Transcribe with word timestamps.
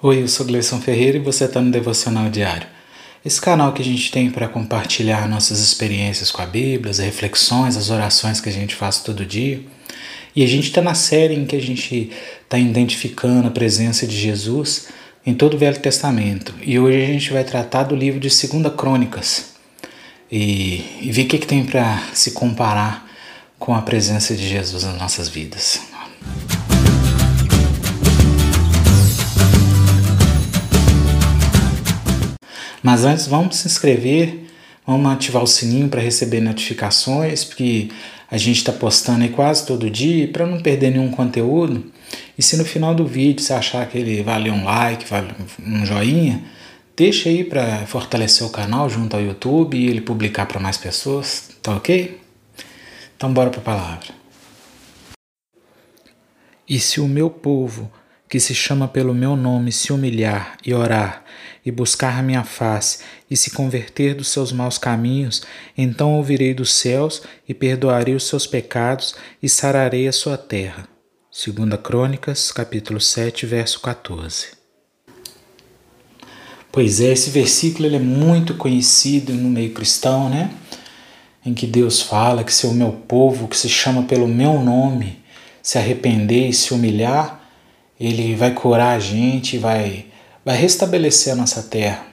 Oi, 0.00 0.22
eu 0.22 0.28
sou 0.28 0.46
Gleison 0.46 0.80
Ferreira 0.80 1.18
e 1.18 1.20
você 1.20 1.44
está 1.44 1.60
no 1.60 1.72
Devocional 1.72 2.30
Diário. 2.30 2.68
Esse 3.24 3.40
canal 3.40 3.72
que 3.72 3.82
a 3.82 3.84
gente 3.84 4.12
tem 4.12 4.30
para 4.30 4.46
compartilhar 4.46 5.28
nossas 5.28 5.58
experiências 5.58 6.30
com 6.30 6.40
a 6.40 6.46
Bíblia, 6.46 6.92
as 6.92 6.98
reflexões, 6.98 7.76
as 7.76 7.90
orações 7.90 8.40
que 8.40 8.48
a 8.48 8.52
gente 8.52 8.76
faz 8.76 9.00
todo 9.00 9.26
dia. 9.26 9.60
E 10.36 10.44
a 10.44 10.46
gente 10.46 10.68
está 10.68 10.80
na 10.80 10.94
série 10.94 11.34
em 11.34 11.44
que 11.44 11.56
a 11.56 11.60
gente 11.60 12.12
está 12.44 12.56
identificando 12.56 13.48
a 13.48 13.50
presença 13.50 14.06
de 14.06 14.16
Jesus 14.16 14.86
em 15.26 15.34
todo 15.34 15.54
o 15.54 15.58
Velho 15.58 15.80
Testamento. 15.80 16.54
E 16.62 16.78
hoje 16.78 17.02
a 17.02 17.06
gente 17.06 17.32
vai 17.32 17.42
tratar 17.42 17.82
do 17.82 17.96
livro 17.96 18.20
de 18.20 18.30
Segunda 18.30 18.70
Crônicas 18.70 19.54
e, 20.30 20.84
e 21.00 21.10
ver 21.10 21.24
o 21.24 21.26
que, 21.26 21.38
que 21.38 21.46
tem 21.48 21.64
para 21.64 22.04
se 22.14 22.30
comparar 22.30 23.04
com 23.58 23.74
a 23.74 23.82
presença 23.82 24.36
de 24.36 24.48
Jesus 24.48 24.84
nas 24.84 24.96
nossas 24.96 25.28
vidas. 25.28 25.80
Mas 32.82 33.04
antes, 33.04 33.26
vamos 33.26 33.56
se 33.56 33.66
inscrever, 33.66 34.46
vamos 34.86 35.10
ativar 35.12 35.42
o 35.42 35.46
sininho 35.46 35.88
para 35.88 36.00
receber 36.00 36.40
notificações, 36.40 37.44
porque 37.44 37.88
a 38.30 38.36
gente 38.36 38.58
está 38.58 38.72
postando 38.72 39.22
aí 39.24 39.30
quase 39.30 39.66
todo 39.66 39.90
dia 39.90 40.28
para 40.28 40.46
não 40.46 40.60
perder 40.60 40.90
nenhum 40.90 41.10
conteúdo. 41.10 41.90
E 42.36 42.42
se 42.42 42.56
no 42.56 42.64
final 42.64 42.94
do 42.94 43.06
vídeo 43.06 43.42
você 43.42 43.52
achar 43.52 43.86
que 43.88 43.98
ele 43.98 44.22
vale 44.22 44.50
um 44.50 44.64
like, 44.64 45.08
vale 45.08 45.34
um 45.64 45.84
joinha, 45.84 46.44
deixa 46.96 47.28
aí 47.28 47.42
para 47.42 47.86
fortalecer 47.86 48.46
o 48.46 48.50
canal 48.50 48.88
junto 48.88 49.16
ao 49.16 49.22
YouTube 49.22 49.76
e 49.76 49.88
ele 49.88 50.00
publicar 50.00 50.46
para 50.46 50.60
mais 50.60 50.76
pessoas, 50.76 51.50
tá 51.62 51.74
ok? 51.74 52.20
Então 53.16 53.32
bora 53.32 53.50
para 53.50 53.60
a 53.60 53.64
palavra. 53.64 54.08
E 56.68 56.78
se 56.78 57.00
o 57.00 57.08
meu 57.08 57.30
povo 57.30 57.90
que 58.28 58.38
se 58.38 58.54
chama 58.54 58.86
pelo 58.86 59.14
meu 59.14 59.34
nome, 59.34 59.72
se 59.72 59.92
humilhar 59.92 60.58
e 60.64 60.74
orar, 60.74 61.24
e 61.68 61.70
buscar 61.70 62.22
minha 62.22 62.44
face, 62.44 63.00
e 63.30 63.36
se 63.36 63.50
converter 63.50 64.14
dos 64.14 64.28
seus 64.28 64.52
maus 64.52 64.78
caminhos, 64.78 65.42
então 65.76 66.14
ouvirei 66.14 66.54
dos 66.54 66.72
céus 66.72 67.22
e 67.46 67.52
perdoarei 67.52 68.14
os 68.14 68.26
seus 68.26 68.46
pecados 68.46 69.14
e 69.42 69.50
sararei 69.50 70.08
a 70.08 70.12
sua 70.12 70.38
terra. 70.38 70.88
2 71.30 71.78
Crônicas, 71.82 72.50
capítulo 72.50 72.98
7, 72.98 73.44
verso 73.44 73.80
14. 73.80 74.46
Pois 76.72 77.02
é, 77.02 77.12
esse 77.12 77.28
versículo 77.28 77.84
ele 77.84 77.96
é 77.96 78.00
muito 78.00 78.54
conhecido 78.54 79.34
no 79.34 79.50
meio 79.50 79.74
cristão, 79.74 80.30
né? 80.30 80.50
Em 81.44 81.52
que 81.52 81.66
Deus 81.66 82.00
fala 82.00 82.44
que 82.44 82.52
se 82.52 82.66
o 82.66 82.72
meu 82.72 82.92
povo, 82.92 83.46
que 83.46 83.56
se 83.56 83.68
chama 83.68 84.04
pelo 84.04 84.26
meu 84.26 84.58
nome, 84.62 85.18
se 85.62 85.76
arrepender 85.76 86.48
e 86.48 86.54
se 86.54 86.72
humilhar, 86.72 87.46
ele 88.00 88.34
vai 88.34 88.54
curar 88.54 88.96
a 88.96 88.98
gente, 88.98 89.58
vai, 89.58 90.06
vai 90.48 90.56
restabelecer 90.56 91.34
a 91.34 91.36
nossa 91.36 91.62
terra. 91.62 92.06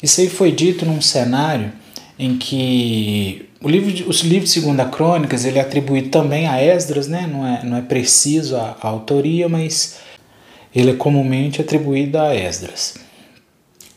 Isso 0.00 0.20
aí 0.20 0.28
foi 0.28 0.52
dito 0.52 0.86
num 0.86 1.02
cenário 1.02 1.72
em 2.16 2.38
que 2.38 3.48
o 3.60 3.68
livro 3.68 3.90
de, 3.90 4.04
os 4.04 4.20
livros 4.20 4.50
de 4.52 4.60
Segunda 4.60 4.84
Crônicas 4.84 5.44
ele 5.44 5.58
é 5.58 5.60
atribuído 5.60 6.10
também 6.10 6.46
a 6.46 6.62
Esdras, 6.62 7.08
né? 7.08 7.26
não, 7.26 7.44
é, 7.44 7.64
não 7.64 7.76
é 7.76 7.82
preciso 7.82 8.54
a, 8.54 8.76
a 8.80 8.86
autoria, 8.86 9.48
mas 9.48 9.96
ele 10.72 10.92
é 10.92 10.94
comumente 10.94 11.60
atribuído 11.60 12.20
a 12.20 12.36
Esdras. 12.36 12.94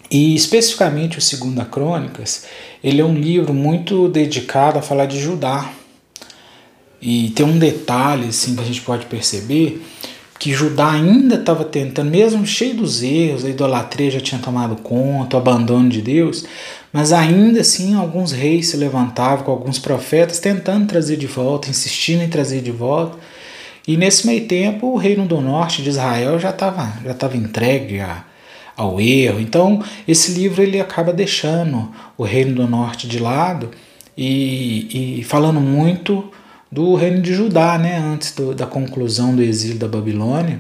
E 0.10 0.34
especificamente 0.34 1.20
o 1.20 1.22
Segunda 1.22 1.64
Crônicas, 1.64 2.46
ele 2.84 3.02
é 3.02 3.06
um 3.06 3.14
livro 3.14 3.54
muito 3.54 4.10
dedicado 4.10 4.80
a 4.80 4.82
falar 4.82 5.06
de 5.06 5.20
Judá. 5.20 5.72
E 7.00 7.30
tem 7.36 7.46
um 7.46 7.60
detalhe 7.60 8.30
assim 8.30 8.56
que 8.56 8.62
a 8.62 8.66
gente 8.66 8.82
pode 8.82 9.06
perceber 9.06 9.80
que 10.40 10.54
Judá 10.54 10.92
ainda 10.92 11.36
estava 11.36 11.64
tentando, 11.64 12.12
mesmo 12.12 12.46
cheio 12.46 12.76
dos 12.76 13.02
erros, 13.02 13.44
a 13.44 13.50
idolatria 13.50 14.12
já 14.12 14.20
tinha 14.20 14.40
tomado 14.40 14.76
conta, 14.78 15.36
o 15.36 15.40
abandono 15.40 15.90
de 15.90 16.02
Deus, 16.02 16.46
mas 16.94 17.12
ainda 17.12 17.62
assim 17.62 17.96
alguns 17.96 18.32
reis 18.32 18.68
se 18.68 18.78
levantavam 18.78 19.46
com 19.46 19.52
alguns 19.52 19.80
profetas 19.80 20.40
tentando 20.40 20.88
trazer 20.88 21.18
de 21.18 21.28
volta, 21.28 21.70
insistindo 21.70 22.24
em 22.24 22.30
trazer 22.30 22.62
de 22.62 22.72
volta. 22.72 23.18
E 23.88 23.98
nesse 23.98 24.28
meio 24.28 24.46
tempo 24.48 24.88
o 24.88 24.98
reino 24.98 25.26
do 25.26 25.42
norte 25.42 25.82
de 25.82 25.90
Israel 25.90 26.40
já 26.40 26.50
estava 26.50 26.94
já 27.04 27.14
tava 27.14 27.38
entregue 27.38 28.00
a, 28.00 28.24
ao 28.76 29.00
erro. 29.02 29.40
Então 29.40 29.84
esse 30.08 30.34
livro 30.34 30.62
ele 30.62 30.80
acaba 30.80 31.12
deixando 31.14 31.92
o 32.18 32.24
reino 32.24 32.54
do 32.54 32.68
norte 32.68 33.08
de 33.08 33.18
lado 33.18 33.72
e, 34.18 35.20
e 35.20 35.24
falando 35.24 35.60
muito 35.60 36.32
do 36.72 36.96
reino 36.96 37.22
de 37.22 37.34
Judá, 37.34 37.78
né, 37.78 37.98
antes 37.98 38.34
do, 38.34 38.54
da 38.54 38.66
conclusão 38.66 39.36
do 39.36 39.42
exílio 39.42 39.78
da 39.78 39.88
Babilônia. 39.88 40.60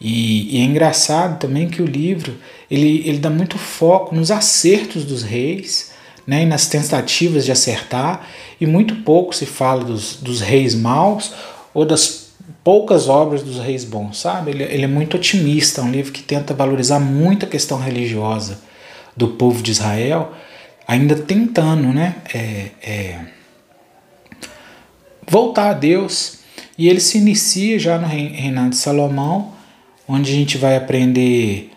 E, 0.00 0.56
e, 0.56 0.60
é 0.60 0.64
engraçado 0.64 1.38
também 1.38 1.68
que 1.68 1.82
o 1.82 1.86
livro 1.86 2.34
ele, 2.70 3.02
ele 3.06 3.18
dá 3.18 3.28
muito 3.28 3.58
foco 3.58 4.14
nos 4.14 4.30
acertos 4.30 5.04
dos 5.04 5.22
reis 5.22 5.92
né, 6.26 6.42
e 6.42 6.46
nas 6.46 6.68
tentativas 6.68 7.44
de 7.44 7.52
acertar, 7.52 8.26
e 8.60 8.66
muito 8.66 8.96
pouco 8.96 9.34
se 9.34 9.46
fala 9.46 9.84
dos, 9.84 10.16
dos 10.16 10.40
reis 10.40 10.74
maus 10.74 11.32
ou 11.74 11.84
das 11.84 12.30
poucas 12.62 13.08
obras 13.08 13.42
dos 13.42 13.58
reis 13.58 13.84
bons, 13.84 14.20
sabe? 14.20 14.50
Ele, 14.50 14.62
ele 14.64 14.84
é 14.84 14.88
muito 14.88 15.16
otimista, 15.16 15.80
é 15.80 15.84
um 15.84 15.90
livro 15.90 16.12
que 16.12 16.22
tenta 16.22 16.54
valorizar 16.54 17.00
muito 17.00 17.46
a 17.46 17.48
questão 17.48 17.78
religiosa 17.78 18.60
do 19.16 19.28
povo 19.28 19.62
de 19.62 19.70
Israel, 19.70 20.32
ainda 20.86 21.14
tentando 21.16 21.88
né, 21.92 22.16
é, 22.32 22.70
é, 22.82 23.20
voltar 25.30 25.70
a 25.70 25.72
Deus. 25.72 26.40
E 26.76 26.88
ele 26.88 27.00
se 27.00 27.18
inicia 27.18 27.78
já 27.78 27.98
no 27.98 28.06
reinado 28.06 28.70
de 28.70 28.76
Salomão, 28.76 29.52
onde 30.08 30.32
a 30.32 30.34
gente 30.34 30.58
vai 30.58 30.76
aprender 30.76 31.70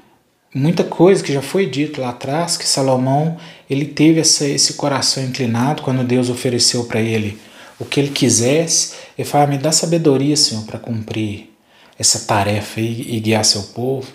muita 0.54 0.84
coisa 0.84 1.24
que 1.24 1.32
já 1.32 1.42
foi 1.42 1.68
dito 1.68 2.02
lá 2.02 2.10
atrás, 2.10 2.58
que 2.58 2.68
Salomão 2.68 3.38
ele 3.70 3.86
teve 3.86 4.20
essa, 4.20 4.46
esse 4.46 4.74
coração 4.74 5.24
inclinado 5.24 5.84
quando 5.84 6.04
Deus 6.04 6.30
ofereceu 6.30 6.86
para 6.86 7.00
ele 7.00 7.38
o 7.80 7.86
que 7.86 8.00
ele 8.00 8.10
quisesse. 8.10 8.96
Ele 9.18 9.28
fala, 9.28 9.48
me 9.48 9.58
dá 9.58 9.72
sabedoria, 9.72 10.36
Senhor, 10.36 10.64
para 10.64 10.80
cumprir 10.80 11.52
essa 12.00 12.20
tarefa 12.20 12.82
e, 12.82 13.18
e, 13.18 13.20
guiar 13.20 13.46
seu 13.46 13.62
povo. 13.64 14.08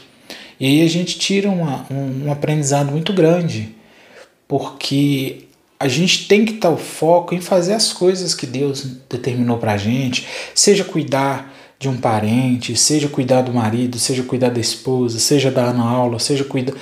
E 0.59 0.67
aí 0.67 0.83
a 0.83 0.89
gente 0.89 1.19
tira 1.19 1.49
uma, 1.49 1.87
um, 1.91 2.27
um 2.27 2.33
aprendizado 2.33 2.91
muito 2.91 3.13
grande, 3.13 3.75
porque 4.49 5.48
a 5.81 5.87
gente 5.87 6.27
tem 6.27 6.45
que 6.45 6.55
estar 6.55 6.71
o 6.71 6.77
foco 6.77 7.35
em 7.35 7.41
fazer 7.41 7.75
as 7.75 7.93
coisas 7.93 8.35
que 8.35 8.47
Deus 8.47 8.85
determinou 9.09 9.59
para 9.59 9.75
a 9.75 9.77
gente, 9.77 10.27
seja 10.55 10.85
cuidar 10.85 11.55
de 11.79 11.89
um 11.89 11.97
parente, 11.97 12.77
seja 12.77 13.09
cuidar 13.09 13.43
do 13.43 13.53
marido, 13.53 13.99
seja 13.99 14.25
cuidar 14.25 14.51
da 14.51 14.61
esposa, 14.61 15.21
seja 15.21 15.51
dar 15.51 15.73
na 15.73 15.85
aula, 15.85 16.19
seja 16.19 16.43
cuidar. 16.43 16.75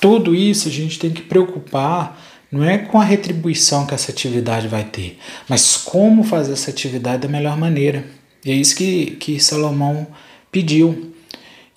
Tudo 0.00 0.34
isso 0.34 0.68
a 0.68 0.70
gente 0.70 0.98
tem 0.98 1.10
que 1.10 1.22
preocupar, 1.22 2.22
não 2.52 2.62
é 2.64 2.78
com 2.78 3.00
a 3.00 3.04
retribuição 3.04 3.84
que 3.84 3.94
essa 3.94 4.12
atividade 4.12 4.68
vai 4.68 4.84
ter, 4.84 5.18
mas 5.48 5.76
como 5.76 6.22
fazer 6.22 6.52
essa 6.52 6.70
atividade 6.70 7.22
da 7.22 7.28
melhor 7.28 7.56
maneira. 7.56 8.04
E 8.44 8.52
é 8.52 8.54
isso 8.54 8.76
que, 8.76 9.16
que 9.18 9.40
Salomão 9.40 10.06
pediu. 10.52 11.15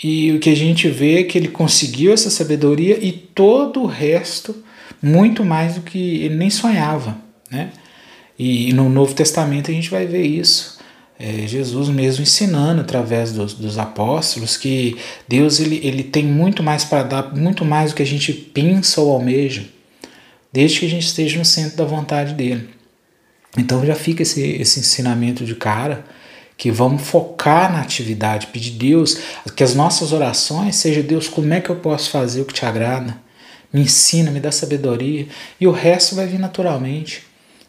E 0.01 0.31
o 0.31 0.39
que 0.39 0.49
a 0.49 0.55
gente 0.55 0.87
vê 0.87 1.19
é 1.19 1.23
que 1.23 1.37
ele 1.37 1.49
conseguiu 1.49 2.13
essa 2.13 2.29
sabedoria 2.29 2.97
e 3.03 3.11
todo 3.11 3.81
o 3.81 3.85
resto 3.85 4.55
muito 5.01 5.43
mais 5.43 5.75
do 5.75 5.81
que 5.81 6.23
ele 6.23 6.35
nem 6.35 6.49
sonhava, 6.49 7.17
né? 7.51 7.71
E 8.37 8.71
no 8.71 8.87
Novo 8.87 9.13
Testamento 9.13 9.69
a 9.69 9.73
gente 9.73 9.89
vai 9.89 10.05
ver 10.05 10.23
isso. 10.23 10.79
É, 11.19 11.45
Jesus 11.45 11.89
mesmo 11.89 12.23
ensinando 12.23 12.79
através 12.79 13.33
dos, 13.33 13.53
dos, 13.53 13.77
apóstolos 13.77 14.55
que 14.55 14.95
Deus 15.27 15.59
ele, 15.59 15.81
ele 15.83 16.01
tem 16.01 16.23
muito 16.23 16.63
mais 16.63 16.85
para 16.85 17.03
dar, 17.03 17.35
muito 17.35 17.65
mais 17.65 17.91
do 17.91 17.97
que 17.97 18.01
a 18.01 18.05
gente 18.05 18.31
pensa 18.31 19.01
ou 19.01 19.11
almeja, 19.11 19.65
desde 20.53 20.79
que 20.79 20.85
a 20.85 20.89
gente 20.89 21.05
esteja 21.05 21.37
no 21.37 21.43
centro 21.43 21.75
da 21.75 21.83
vontade 21.83 22.33
dele. 22.33 22.69
Então 23.57 23.85
já 23.85 23.95
fica 23.95 24.21
esse, 24.21 24.41
esse 24.41 24.79
ensinamento 24.79 25.43
de 25.43 25.55
cara 25.55 26.05
que 26.59 26.69
vamos 26.69 27.01
focar 27.01 27.73
na 27.73 27.81
atividade, 27.81 28.47
pedir 28.47 28.71
Deus 28.71 29.17
que 29.55 29.63
as 29.63 29.73
nossas 29.73 30.13
orações 30.13 30.75
sejam 30.75 31.01
Deus, 31.01 31.27
como 31.27 31.51
é 31.51 31.59
que 31.59 31.71
eu 31.71 31.77
posso 31.77 32.11
fazer 32.11 32.41
o 32.41 32.45
que 32.45 32.53
te 32.53 32.65
agrada? 32.65 33.17
me 33.71 33.81
ensina, 33.81 34.31
me 34.31 34.39
dá 34.39 34.51
sabedoria, 34.51 35.27
e 35.59 35.67
o 35.67 35.71
resto 35.71 36.15
vai 36.15 36.25
vir 36.25 36.39
naturalmente, 36.39 37.23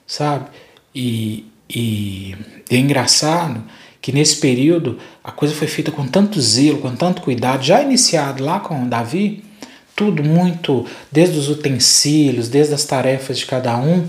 sabe? 0.06 0.46
E, 0.94 1.46
e 1.69 2.34
é 2.70 2.76
engraçado 2.76 3.62
que 4.00 4.12
nesse 4.12 4.37
período 4.37 4.98
a 5.22 5.31
coisa 5.31 5.54
foi 5.54 5.69
feita 5.69 5.92
com 5.92 6.06
tanto 6.06 6.40
zelo, 6.40 6.78
com 6.78 6.94
tanto 6.96 7.20
cuidado, 7.20 7.62
já 7.62 7.82
iniciado 7.82 8.42
lá 8.42 8.60
com 8.60 8.88
Davi, 8.88 9.44
tudo 9.94 10.25
muito, 10.25 10.87
desde 11.12 11.38
os 11.38 11.50
utensílios, 11.50 12.48
desde 12.48 12.72
as 12.72 12.84
tarefas 12.84 13.38
de 13.38 13.44
cada 13.44 13.76
um, 13.76 14.08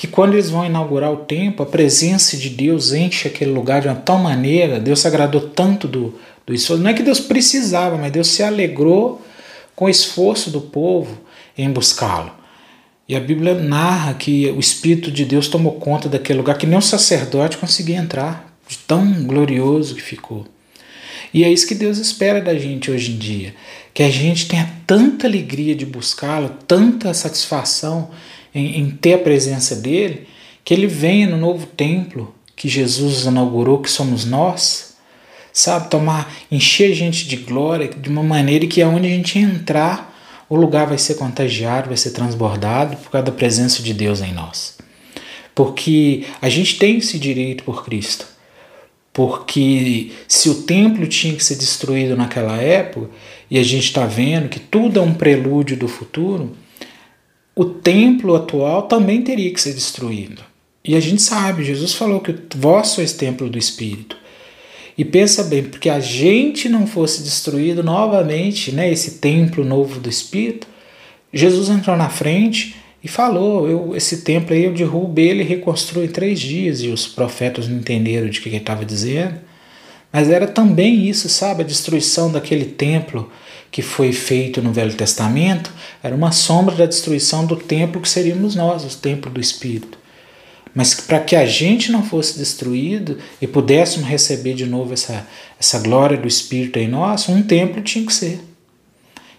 que 0.00 0.06
quando 0.06 0.32
eles 0.32 0.48
vão 0.48 0.64
inaugurar 0.64 1.12
o 1.12 1.18
templo, 1.18 1.62
a 1.62 1.68
presença 1.68 2.34
de 2.34 2.48
Deus 2.48 2.94
enche 2.94 3.28
aquele 3.28 3.50
lugar 3.50 3.82
de 3.82 3.88
uma 3.88 3.94
tal 3.94 4.16
maneira, 4.16 4.80
Deus 4.80 5.00
se 5.00 5.06
agradou 5.06 5.42
tanto 5.42 5.86
do, 5.86 6.18
do 6.46 6.54
esforço. 6.54 6.82
Não 6.82 6.88
é 6.88 6.94
que 6.94 7.02
Deus 7.02 7.20
precisava, 7.20 7.98
mas 7.98 8.10
Deus 8.10 8.28
se 8.28 8.42
alegrou 8.42 9.20
com 9.76 9.84
o 9.84 9.90
esforço 9.90 10.50
do 10.50 10.58
povo 10.58 11.20
em 11.54 11.70
buscá-lo. 11.70 12.32
E 13.06 13.14
a 13.14 13.20
Bíblia 13.20 13.54
narra 13.54 14.14
que 14.14 14.46
o 14.48 14.58
Espírito 14.58 15.10
de 15.10 15.26
Deus 15.26 15.48
tomou 15.48 15.72
conta 15.72 16.08
daquele 16.08 16.38
lugar 16.38 16.56
que 16.56 16.66
nem 16.66 16.78
o 16.78 16.82
sacerdote 16.82 17.58
conseguia 17.58 17.98
entrar, 17.98 18.56
de 18.66 18.78
tão 18.78 19.24
glorioso 19.24 19.94
que 19.94 20.00
ficou. 20.00 20.46
E 21.34 21.44
é 21.44 21.52
isso 21.52 21.68
que 21.68 21.74
Deus 21.74 21.98
espera 21.98 22.40
da 22.40 22.54
gente 22.54 22.90
hoje 22.90 23.12
em 23.12 23.18
dia, 23.18 23.54
que 23.92 24.02
a 24.02 24.08
gente 24.08 24.48
tenha 24.48 24.66
tanta 24.86 25.26
alegria 25.26 25.74
de 25.74 25.84
buscá-lo, 25.84 26.56
tanta 26.66 27.12
satisfação 27.12 28.08
em, 28.54 28.80
em 28.80 28.90
ter 28.90 29.14
a 29.14 29.18
presença 29.18 29.76
dele, 29.76 30.26
que 30.64 30.74
ele 30.74 30.86
venha 30.86 31.28
no 31.28 31.36
novo 31.36 31.66
templo 31.66 32.34
que 32.54 32.68
Jesus 32.68 33.24
inaugurou, 33.24 33.80
que 33.80 33.90
somos 33.90 34.24
nós, 34.24 34.94
sabe? 35.52 35.88
Tomar, 35.88 36.30
encher 36.50 36.92
a 36.92 36.94
gente 36.94 37.26
de 37.26 37.36
glória 37.36 37.88
de 37.88 38.08
uma 38.08 38.22
maneira 38.22 38.66
que 38.66 38.82
aonde 38.82 39.06
a 39.06 39.10
gente 39.10 39.38
entrar, 39.38 40.10
o 40.48 40.56
lugar 40.56 40.86
vai 40.86 40.98
ser 40.98 41.14
contagiado, 41.14 41.88
vai 41.88 41.96
ser 41.96 42.10
transbordado 42.10 42.96
por 42.96 43.10
causa 43.10 43.26
da 43.26 43.32
presença 43.32 43.82
de 43.82 43.94
Deus 43.94 44.20
em 44.20 44.32
nós. 44.32 44.76
Porque 45.54 46.24
a 46.42 46.48
gente 46.48 46.78
tem 46.78 46.98
esse 46.98 47.18
direito 47.18 47.64
por 47.64 47.84
Cristo. 47.84 48.26
Porque 49.12 50.12
se 50.28 50.48
o 50.48 50.62
templo 50.62 51.06
tinha 51.06 51.34
que 51.34 51.44
ser 51.44 51.56
destruído 51.56 52.16
naquela 52.16 52.56
época, 52.56 53.10
e 53.50 53.58
a 53.58 53.62
gente 53.62 53.84
está 53.84 54.06
vendo 54.06 54.48
que 54.48 54.60
tudo 54.60 55.00
é 55.00 55.02
um 55.02 55.14
prelúdio 55.14 55.76
do 55.76 55.88
futuro, 55.88 56.56
o 57.54 57.64
templo 57.64 58.34
atual 58.34 58.82
também 58.82 59.22
teria 59.22 59.52
que 59.52 59.60
ser 59.60 59.74
destruído. 59.74 60.42
E 60.84 60.94
a 60.96 61.00
gente 61.00 61.20
sabe, 61.20 61.64
Jesus 61.64 61.92
falou 61.92 62.20
que 62.20 62.34
vós 62.56 62.88
sois 62.88 63.12
templo 63.12 63.48
do 63.48 63.58
Espírito. 63.58 64.16
E 64.96 65.04
pensa 65.04 65.44
bem, 65.44 65.64
porque 65.64 65.88
a 65.88 66.00
gente 66.00 66.68
não 66.68 66.86
fosse 66.86 67.22
destruído 67.22 67.82
novamente, 67.82 68.72
né, 68.72 68.90
esse 68.90 69.18
templo 69.18 69.64
novo 69.64 70.00
do 70.00 70.08
Espírito, 70.08 70.66
Jesus 71.32 71.68
entrou 71.68 71.96
na 71.96 72.08
frente 72.08 72.76
e 73.02 73.08
falou: 73.08 73.68
eu, 73.68 73.96
esse 73.96 74.22
templo 74.22 74.54
aí 74.54 74.64
eu 74.64 74.72
derrubo 74.72 75.18
ele 75.20 75.42
e 75.42 75.46
reconstruo 75.46 76.04
em 76.04 76.08
três 76.08 76.40
dias. 76.40 76.82
E 76.82 76.88
os 76.88 77.06
profetas 77.06 77.68
não 77.68 77.78
entenderam 77.78 78.28
de 78.28 78.40
que 78.40 78.48
ele 78.48 78.56
estava 78.56 78.84
dizendo. 78.84 79.36
Mas 80.12 80.28
era 80.28 80.46
também 80.46 81.08
isso, 81.08 81.28
sabe? 81.28 81.62
A 81.62 81.66
destruição 81.66 82.30
daquele 82.30 82.64
templo 82.64 83.30
que 83.70 83.82
foi 83.82 84.12
feito 84.12 84.60
no 84.60 84.72
Velho 84.72 84.94
Testamento 84.94 85.72
era 86.02 86.14
uma 86.14 86.32
sombra 86.32 86.74
da 86.74 86.86
destruição 86.86 87.46
do 87.46 87.56
templo 87.56 88.00
que 88.00 88.08
seríamos 88.08 88.56
nós, 88.56 88.84
o 88.84 88.98
templo 88.98 89.30
do 89.30 89.40
Espírito. 89.40 89.98
Mas 90.74 90.94
para 90.94 91.20
que 91.20 91.34
a 91.34 91.46
gente 91.46 91.90
não 91.90 92.02
fosse 92.02 92.38
destruído 92.38 93.18
e 93.40 93.46
pudéssemos 93.46 94.08
receber 94.08 94.54
de 94.54 94.66
novo 94.66 94.92
essa, 94.92 95.26
essa 95.58 95.78
glória 95.80 96.16
do 96.16 96.28
Espírito 96.28 96.78
em 96.78 96.88
nós, 96.88 97.28
um 97.28 97.42
templo 97.42 97.82
tinha 97.82 98.04
que 98.06 98.12
ser. 98.12 98.40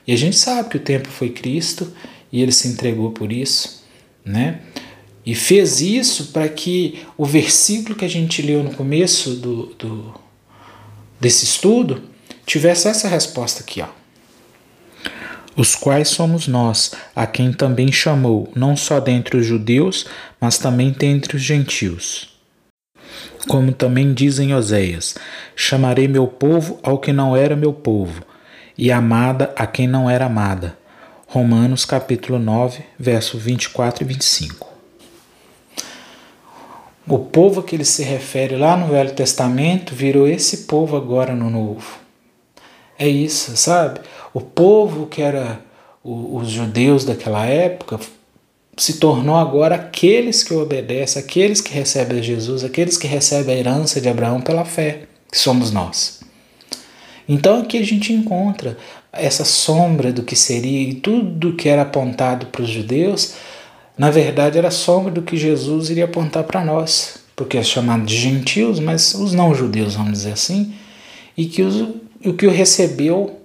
E 0.06 0.13
a 0.13 0.17
gente 0.17 0.35
sabe 0.35 0.69
que 0.69 0.77
o 0.77 0.81
templo 0.81 1.12
foi 1.12 1.29
Cristo 1.29 1.91
e 2.31 2.41
ele 2.41 2.51
se 2.51 2.67
entregou 2.67 3.12
por 3.12 3.31
isso, 3.31 3.83
né? 4.25 4.59
E 5.25 5.35
fez 5.35 5.81
isso 5.81 6.27
para 6.27 6.50
que 6.50 7.00
o 7.15 7.25
versículo 7.25 7.95
que 7.95 8.03
a 8.03 8.09
gente 8.09 8.41
leu 8.41 8.63
no 8.63 8.74
começo 8.74 9.35
do, 9.35 9.67
do, 9.77 10.13
desse 11.21 11.45
estudo 11.45 12.01
tivesse 12.45 12.88
essa 12.88 13.07
resposta 13.07 13.62
aqui, 13.62 13.81
ó. 13.81 13.88
Os 15.56 15.75
quais 15.75 16.07
somos 16.07 16.47
nós, 16.47 16.94
a 17.15 17.27
quem 17.27 17.53
também 17.53 17.91
chamou, 17.91 18.51
não 18.56 18.75
só 18.75 19.00
dentre 19.00 19.38
os 19.38 19.45
judeus, 19.45 20.07
mas 20.39 20.57
também 20.57 20.91
dentre 20.91 21.38
os 21.38 21.44
gentios. 21.44 22.38
Como 23.47 23.71
também 23.71 24.13
dizem 24.13 24.56
Oséias: 24.56 25.15
Chamarei 25.56 26.07
meu 26.07 26.25
povo 26.25 26.79
ao 26.81 26.97
que 27.00 27.12
não 27.12 27.35
era 27.35 27.56
meu 27.56 27.74
povo, 27.74 28.24
e 28.77 28.91
amada 28.91 29.53
a 29.56 29.67
quem 29.67 29.88
não 29.88 30.09
era 30.09 30.25
amada. 30.25 30.77
Romanos 31.27 31.85
capítulo 31.85 32.39
9, 32.39 32.83
verso 32.97 33.38
24 33.38 34.03
e 34.03 34.07
25. 34.07 34.70
O 37.11 37.19
povo 37.19 37.61
que 37.61 37.75
ele 37.75 37.83
se 37.83 38.03
refere 38.03 38.55
lá 38.55 38.77
no 38.77 38.87
Velho 38.87 39.11
Testamento 39.11 39.93
virou 39.93 40.29
esse 40.29 40.59
povo 40.59 40.95
agora 40.95 41.35
no 41.35 41.49
Novo. 41.49 41.99
É 42.97 43.05
isso, 43.05 43.57
sabe? 43.57 43.99
O 44.33 44.39
povo 44.39 45.07
que 45.07 45.21
era 45.21 45.59
os 46.01 46.49
judeus 46.49 47.03
daquela 47.03 47.45
época 47.45 47.99
se 48.77 48.93
tornou 48.93 49.35
agora 49.35 49.75
aqueles 49.75 50.41
que 50.41 50.53
obedecem, 50.53 51.21
aqueles 51.21 51.59
que 51.59 51.73
recebem 51.73 52.19
a 52.19 52.21
Jesus, 52.21 52.63
aqueles 52.63 52.95
que 52.95 53.07
recebem 53.07 53.55
a 53.55 53.59
herança 53.59 53.99
de 53.99 54.07
Abraão 54.07 54.39
pela 54.39 54.63
fé, 54.63 55.01
que 55.29 55.37
somos 55.37 55.69
nós. 55.69 56.21
Então 57.27 57.59
aqui 57.59 57.77
a 57.77 57.83
gente 57.85 58.13
encontra 58.13 58.77
essa 59.11 59.43
sombra 59.43 60.13
do 60.13 60.23
que 60.23 60.37
seria 60.37 60.89
e 60.89 60.93
tudo 60.93 61.57
que 61.57 61.67
era 61.67 61.81
apontado 61.81 62.45
para 62.45 62.61
os 62.61 62.69
judeus, 62.69 63.33
na 64.01 64.09
verdade 64.09 64.57
era 64.57 64.71
sombra 64.71 65.12
do 65.12 65.21
que 65.21 65.38
Jesus 65.38 65.92
iria 65.92 66.06
apontar 66.06 66.44
para 66.44 66.65
nós, 66.65 67.19
porque 67.36 67.56
é 67.56 67.62
chamado 67.62 68.03
de 68.03 68.18
gentios, 68.18 68.80
mas 68.80 69.13
os 69.13 69.31
não 69.31 69.53
judeus, 69.53 69.94
vamos 69.94 70.13
dizer 70.13 70.31
assim, 70.31 70.74
e 71.38 71.45
que 71.45 71.62
o 71.62 72.33
que 72.33 72.48
o 72.48 72.50
recebeu 72.50 73.42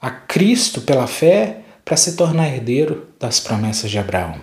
a 0.00 0.10
Cristo 0.10 0.80
pela 0.80 1.06
fé 1.06 1.60
para 1.84 1.96
se 1.96 2.16
tornar 2.16 2.48
herdeiro 2.48 3.06
das 3.20 3.38
promessas 3.38 3.92
de 3.92 3.96
Abraão. 3.96 4.34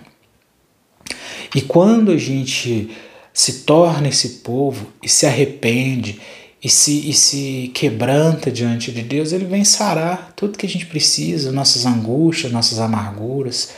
E 1.53 1.59
quando 1.61 2.11
a 2.13 2.17
gente 2.17 2.91
se 3.33 3.63
torna 3.63 4.07
esse 4.07 4.29
povo 4.35 4.87
e 5.03 5.09
se 5.09 5.25
arrepende 5.25 6.21
e 6.63 6.69
se, 6.69 7.09
e 7.09 7.13
se 7.13 7.69
quebranta 7.73 8.49
diante 8.49 8.93
de 8.93 9.01
Deus, 9.01 9.33
Ele 9.33 9.43
vem 9.43 9.65
sarar 9.65 10.31
tudo 10.37 10.57
que 10.57 10.65
a 10.65 10.69
gente 10.69 10.85
precisa, 10.85 11.51
nossas 11.51 11.85
angústias, 11.85 12.49
nossas 12.49 12.79
amarguras, 12.79 13.73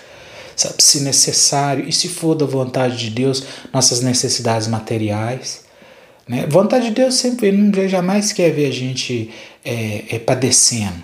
sabe, 0.61 0.81
se 0.81 1.01
necessário, 1.01 1.87
e 1.87 1.91
se 1.91 2.07
for 2.07 2.35
da 2.35 2.45
vontade 2.45 2.97
de 2.97 3.09
Deus, 3.09 3.43
nossas 3.73 4.01
necessidades 4.01 4.67
materiais. 4.67 5.65
Né? 6.27 6.45
Vontade 6.47 6.85
de 6.85 6.91
Deus 6.91 7.15
sempre, 7.15 7.47
Ele 7.47 7.87
jamais 7.87 8.31
quer 8.31 8.51
ver 8.51 8.67
a 8.67 8.71
gente 8.71 9.29
é, 9.63 10.05
é, 10.09 10.19
padecendo. 10.19 11.03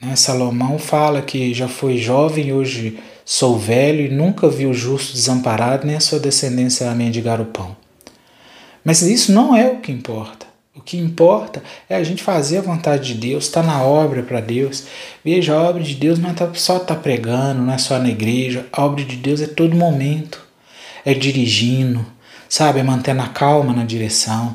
Né? 0.00 0.16
Salomão 0.16 0.78
fala 0.78 1.22
que 1.22 1.52
já 1.52 1.68
foi 1.68 1.98
jovem, 1.98 2.52
hoje 2.52 2.98
sou 3.24 3.58
velho 3.58 4.06
e 4.06 4.08
nunca 4.08 4.48
vi 4.48 4.66
o 4.66 4.72
justo 4.72 5.12
desamparado, 5.12 5.86
nem 5.86 5.96
a 5.96 6.00
sua 6.00 6.18
descendência 6.18 6.90
a 6.90 6.94
mendigar 6.94 7.40
o 7.40 7.46
pão. 7.46 7.76
Mas 8.84 9.02
isso 9.02 9.32
não 9.32 9.54
é 9.54 9.68
o 9.68 9.80
que 9.80 9.92
importa. 9.92 10.47
O 10.78 10.80
que 10.80 10.96
importa 10.96 11.60
é 11.88 11.96
a 11.96 12.04
gente 12.04 12.22
fazer 12.22 12.58
a 12.58 12.62
vontade 12.62 13.12
de 13.12 13.14
Deus, 13.14 13.46
estar 13.46 13.62
tá 13.62 13.66
na 13.66 13.82
obra 13.82 14.22
para 14.22 14.40
Deus. 14.40 14.84
Veja, 15.24 15.52
a 15.52 15.60
obra 15.60 15.82
de 15.82 15.96
Deus 15.96 16.20
não 16.20 16.30
é 16.30 16.32
tá, 16.32 16.48
só 16.54 16.76
estar 16.76 16.94
tá 16.94 17.00
pregando, 17.00 17.62
não 17.62 17.74
é 17.74 17.78
só 17.78 17.98
na 17.98 18.08
igreja. 18.08 18.64
A 18.72 18.84
obra 18.84 19.04
de 19.04 19.16
Deus 19.16 19.40
é 19.40 19.48
todo 19.48 19.74
momento. 19.74 20.40
É 21.04 21.12
dirigindo, 21.12 22.06
sabe? 22.48 22.78
É 22.78 22.82
mantendo 22.84 23.22
a 23.22 23.26
calma 23.26 23.72
na 23.72 23.84
direção. 23.84 24.54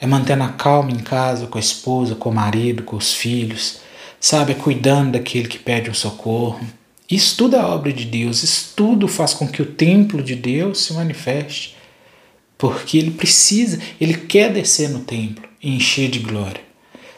É 0.00 0.08
mantendo 0.08 0.42
a 0.42 0.48
calma 0.48 0.90
em 0.90 0.98
casa, 0.98 1.46
com 1.46 1.56
a 1.56 1.60
esposa, 1.60 2.16
com 2.16 2.30
o 2.30 2.34
marido, 2.34 2.82
com 2.82 2.96
os 2.96 3.14
filhos. 3.14 3.78
Sabe? 4.18 4.52
É 4.52 4.54
cuidando 4.56 5.12
daquele 5.12 5.46
que 5.46 5.58
pede 5.58 5.88
um 5.88 5.94
socorro. 5.94 6.60
Isso 7.08 7.36
tudo 7.36 7.54
é 7.54 7.64
obra 7.64 7.92
de 7.92 8.04
Deus. 8.04 8.42
Isso 8.42 8.72
tudo 8.74 9.06
faz 9.06 9.32
com 9.32 9.46
que 9.46 9.62
o 9.62 9.66
templo 9.66 10.20
de 10.20 10.34
Deus 10.34 10.82
se 10.82 10.92
manifeste 10.94 11.73
porque 12.70 12.98
ele 12.98 13.10
precisa, 13.10 13.78
ele 14.00 14.14
quer 14.14 14.52
descer 14.52 14.88
no 14.88 15.00
templo 15.00 15.44
e 15.62 15.76
encher 15.76 16.10
de 16.10 16.18
glória. 16.18 16.60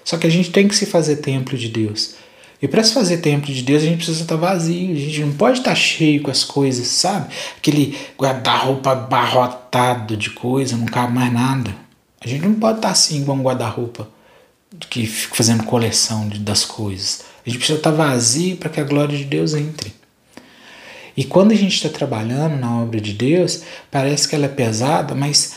Só 0.04 0.16
que 0.16 0.26
a 0.26 0.30
gente 0.30 0.50
tem 0.50 0.68
que 0.68 0.76
se 0.76 0.86
fazer 0.86 1.16
templo 1.16 1.58
de 1.58 1.68
Deus. 1.68 2.14
E 2.60 2.66
para 2.66 2.82
se 2.82 2.94
fazer 2.94 3.18
templo 3.18 3.52
de 3.52 3.62
Deus, 3.62 3.82
a 3.82 3.86
gente 3.86 3.98
precisa 3.98 4.22
estar 4.22 4.36
vazio, 4.36 4.92
a 4.92 4.98
gente 4.98 5.20
não 5.20 5.32
pode 5.32 5.58
estar 5.58 5.74
cheio 5.74 6.22
com 6.22 6.30
as 6.30 6.42
coisas, 6.42 6.86
sabe? 6.86 7.28
Aquele 7.58 7.96
guarda-roupa 8.18 8.94
barrotado 8.94 10.16
de 10.16 10.30
coisa, 10.30 10.76
não 10.76 10.86
cabe 10.86 11.12
mais 11.12 11.32
nada. 11.32 11.74
A 12.20 12.28
gente 12.28 12.46
não 12.46 12.54
pode 12.54 12.78
estar 12.78 12.90
assim 12.90 13.20
igual 13.20 13.36
um 13.36 13.42
guarda-roupa 13.42 14.08
que 14.90 15.06
fica 15.06 15.34
fazendo 15.34 15.64
coleção 15.64 16.28
de, 16.28 16.38
das 16.38 16.64
coisas. 16.64 17.24
A 17.44 17.48
gente 17.48 17.58
precisa 17.58 17.78
estar 17.78 17.90
vazio 17.90 18.56
para 18.56 18.70
que 18.70 18.80
a 18.80 18.84
glória 18.84 19.16
de 19.16 19.24
Deus 19.24 19.54
entre. 19.54 19.92
E 21.16 21.24
quando 21.24 21.52
a 21.52 21.54
gente 21.54 21.74
está 21.74 21.88
trabalhando 21.88 22.58
na 22.58 22.82
obra 22.82 23.00
de 23.00 23.12
Deus, 23.12 23.62
parece 23.90 24.28
que 24.28 24.34
ela 24.34 24.44
é 24.44 24.48
pesada, 24.48 25.14
mas 25.14 25.56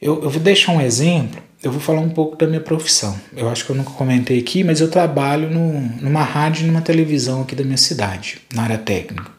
eu, 0.00 0.22
eu 0.22 0.28
vou 0.28 0.40
deixar 0.40 0.72
um 0.72 0.80
exemplo. 0.80 1.40
Eu 1.62 1.70
vou 1.70 1.80
falar 1.80 2.00
um 2.00 2.10
pouco 2.10 2.36
da 2.36 2.46
minha 2.46 2.60
profissão. 2.60 3.18
Eu 3.36 3.48
acho 3.48 3.64
que 3.64 3.70
eu 3.70 3.76
nunca 3.76 3.92
comentei 3.92 4.38
aqui, 4.38 4.64
mas 4.64 4.80
eu 4.80 4.90
trabalho 4.90 5.48
no, 5.48 5.80
numa 6.02 6.22
rádio 6.22 6.64
e 6.64 6.66
numa 6.66 6.80
televisão 6.80 7.42
aqui 7.42 7.54
da 7.54 7.62
minha 7.62 7.76
cidade, 7.76 8.40
na 8.52 8.64
área 8.64 8.78
técnica. 8.78 9.30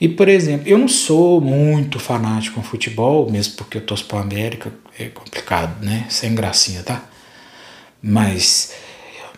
E, 0.00 0.08
por 0.08 0.28
exemplo, 0.28 0.66
eu 0.66 0.76
não 0.76 0.88
sou 0.88 1.40
muito 1.40 1.98
fanático 1.98 2.56
com 2.56 2.62
futebol, 2.62 3.30
mesmo 3.30 3.54
porque 3.54 3.78
eu 3.78 3.82
torço 3.82 4.06
para 4.06 4.18
a 4.18 4.22
América, 4.22 4.72
é 4.98 5.06
complicado, 5.06 5.84
né? 5.84 6.06
Sem 6.08 6.34
gracinha, 6.34 6.82
tá? 6.82 7.04
Mas, 8.02 8.72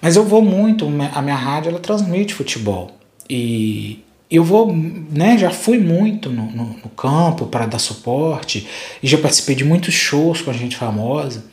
mas 0.00 0.16
eu 0.16 0.24
vou 0.24 0.40
muito, 0.40 0.86
a 1.14 1.20
minha 1.20 1.36
rádio 1.36 1.70
ela 1.70 1.80
transmite 1.80 2.32
futebol. 2.32 2.96
E, 3.28 4.04
eu 4.36 4.44
vou, 4.44 4.74
né, 4.74 5.36
já 5.38 5.50
fui 5.50 5.78
muito 5.78 6.30
no, 6.30 6.50
no, 6.50 6.64
no 6.64 6.88
campo 6.90 7.46
para 7.46 7.66
dar 7.66 7.78
suporte 7.78 8.66
e 9.02 9.06
já 9.06 9.18
participei 9.18 9.54
de 9.54 9.64
muitos 9.64 9.94
shows 9.94 10.40
com 10.40 10.50
a 10.50 10.54
gente 10.54 10.76
famosa, 10.76 11.44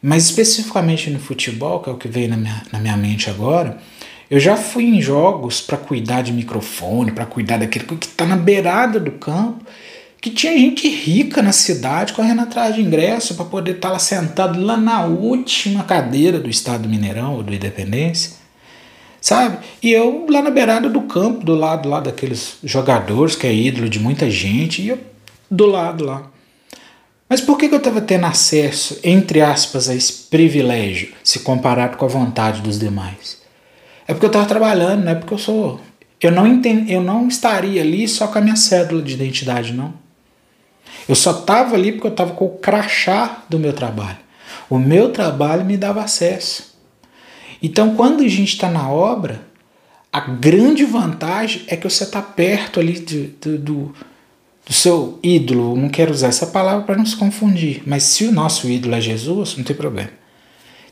mas 0.00 0.26
especificamente 0.26 1.10
no 1.10 1.18
futebol, 1.18 1.80
que 1.80 1.90
é 1.90 1.92
o 1.92 1.96
que 1.96 2.08
veio 2.08 2.28
na 2.28 2.36
minha, 2.36 2.62
na 2.72 2.78
minha 2.78 2.96
mente 2.96 3.28
agora, 3.28 3.78
eu 4.30 4.40
já 4.40 4.56
fui 4.56 4.84
em 4.84 5.00
jogos 5.00 5.60
para 5.60 5.76
cuidar 5.76 6.22
de 6.22 6.32
microfone, 6.32 7.12
para 7.12 7.26
cuidar 7.26 7.58
daquele 7.58 7.84
que 7.84 8.06
está 8.06 8.26
na 8.26 8.36
beirada 8.36 8.98
do 8.98 9.12
campo 9.12 9.64
que 10.20 10.30
tinha 10.30 10.58
gente 10.58 10.88
rica 10.88 11.40
na 11.40 11.52
cidade 11.52 12.12
correndo 12.12 12.40
atrás 12.40 12.74
de 12.74 12.82
ingresso 12.82 13.36
para 13.36 13.44
poder 13.44 13.76
estar 13.76 13.88
tá 13.88 13.92
lá 13.92 13.98
sentado 14.00 14.60
lá 14.60 14.76
na 14.76 15.04
última 15.04 15.84
cadeira 15.84 16.40
do 16.40 16.50
Estado 16.50 16.82
do 16.82 16.88
Mineirão 16.88 17.34
ou 17.34 17.44
do 17.44 17.54
Independência, 17.54 18.32
sabe? 19.26 19.58
E 19.82 19.90
eu 19.90 20.24
lá 20.30 20.40
na 20.40 20.50
beirada 20.50 20.88
do 20.88 21.02
campo, 21.02 21.44
do 21.44 21.56
lado 21.56 21.88
lá 21.88 21.98
daqueles 21.98 22.58
jogadores 22.62 23.34
que 23.34 23.44
é 23.44 23.52
ídolo 23.52 23.88
de 23.88 23.98
muita 23.98 24.30
gente, 24.30 24.80
e 24.80 24.90
eu 24.90 25.00
do 25.50 25.66
lado 25.66 26.04
lá. 26.04 26.30
Mas 27.28 27.40
por 27.40 27.58
que, 27.58 27.68
que 27.68 27.74
eu 27.74 27.78
estava 27.78 28.00
tendo 28.00 28.24
acesso, 28.24 29.00
entre 29.02 29.40
aspas, 29.40 29.88
a 29.88 29.96
esse 29.96 30.12
privilégio, 30.30 31.12
se 31.24 31.40
comparado 31.40 31.96
com 31.96 32.04
a 32.04 32.08
vontade 32.08 32.60
dos 32.60 32.78
demais? 32.78 33.42
É 34.06 34.14
porque 34.14 34.26
eu 34.26 34.28
estava 34.28 34.46
trabalhando, 34.46 35.02
não 35.02 35.10
é 35.10 35.16
porque 35.16 35.34
eu 35.34 35.38
sou. 35.38 35.80
Eu 36.20 36.30
não, 36.30 36.46
entendo, 36.46 36.88
eu 36.88 37.02
não 37.02 37.26
estaria 37.26 37.82
ali 37.82 38.06
só 38.06 38.28
com 38.28 38.38
a 38.38 38.40
minha 38.40 38.54
cédula 38.54 39.02
de 39.02 39.14
identidade, 39.14 39.72
não. 39.72 39.92
Eu 41.08 41.16
só 41.16 41.32
estava 41.32 41.74
ali 41.74 41.90
porque 41.90 42.06
eu 42.06 42.12
estava 42.12 42.32
com 42.32 42.44
o 42.44 42.58
crachá 42.58 43.42
do 43.48 43.58
meu 43.58 43.72
trabalho. 43.72 44.18
O 44.70 44.78
meu 44.78 45.10
trabalho 45.10 45.64
me 45.64 45.76
dava 45.76 46.00
acesso. 46.00 46.75
Então, 47.66 47.96
quando 47.96 48.22
a 48.22 48.28
gente 48.28 48.52
está 48.52 48.70
na 48.70 48.88
obra, 48.88 49.40
a 50.12 50.20
grande 50.20 50.84
vantagem 50.84 51.62
é 51.66 51.74
que 51.74 51.82
você 51.82 52.04
está 52.04 52.22
perto 52.22 52.78
ali 52.78 52.92
de, 52.92 53.26
de, 53.26 53.58
do, 53.58 53.92
do 54.64 54.72
seu 54.72 55.18
ídolo, 55.20 55.74
não 55.74 55.88
quero 55.88 56.12
usar 56.12 56.28
essa 56.28 56.46
palavra 56.46 56.84
para 56.84 56.96
não 56.96 57.04
se 57.04 57.16
confundir, 57.16 57.82
mas 57.84 58.04
se 58.04 58.24
o 58.24 58.30
nosso 58.30 58.70
ídolo 58.70 58.94
é 58.94 59.00
Jesus, 59.00 59.56
não 59.56 59.64
tem 59.64 59.74
problema. 59.74 60.10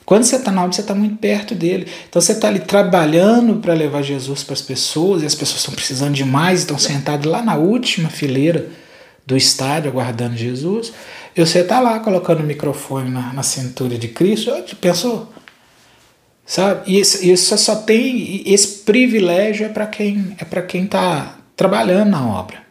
Quando 0.05 0.25
você 0.25 0.35
está 0.35 0.51
na 0.51 0.63
aula, 0.63 0.73
você 0.73 0.81
está 0.81 0.97
muito 0.97 1.17
perto 1.17 1.55
dele. 1.55 1.87
Então 2.09 2.21
você 2.21 2.33
está 2.33 2.49
ali 2.49 2.59
trabalhando 2.59 3.61
para 3.61 3.73
levar 3.73 4.03
Jesus 4.03 4.43
para 4.43 4.55
as 4.55 4.61
pessoas, 4.61 5.23
e 5.23 5.27
as 5.27 5.35
pessoas 5.37 5.61
estão 5.61 5.75
precisando 5.75 6.13
de 6.13 6.25
mais, 6.25 6.59
estão 6.59 6.77
sentadas 6.77 7.25
lá 7.25 7.41
na 7.41 7.55
última 7.55 8.09
fileira 8.09 8.69
do 9.25 9.37
estádio 9.37 9.93
aguardando 9.93 10.37
Jesus. 10.37 10.93
E 11.37 11.41
você 11.41 11.61
está 11.61 11.79
lá 11.79 12.01
colocando 12.01 12.41
o 12.41 12.45
microfone 12.45 13.11
na, 13.11 13.33
na 13.33 13.45
cintura 13.45 13.97
de 13.97 14.09
Cristo. 14.09 14.51
Pensou? 14.81 15.33
Sabe? 16.47 16.83
E 16.93 17.01
isso, 17.01 17.25
isso 17.25 17.57
só 17.57 17.77
tem. 17.77 18.43
Esse 18.47 18.83
privilégio 18.85 19.67
é 19.67 19.69
para 19.69 19.87
quem 19.87 20.35
é 20.39 20.45
para 20.45 20.63
quem 20.63 20.85
está 20.85 21.39
trabalhando 21.57 22.11
na 22.11 22.27
obra. 22.27 22.65